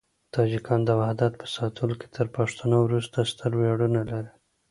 تاجکان 0.35 0.79
د 0.85 0.89
وحدت 0.99 1.33
په 1.41 1.47
ساتلو 1.55 1.93
کې 1.99 2.07
تر 2.15 2.27
پښتنو 2.35 2.77
وروسته 2.87 3.17
ستر 3.31 3.51
ویاړونه 3.55 4.01
لري. 4.11 4.31